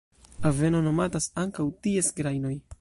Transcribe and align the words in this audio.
Aveno 0.49 0.81
nomatas 0.87 1.29
ankaŭ 1.45 1.69
ties 1.85 2.13
grajnoj. 2.21 2.59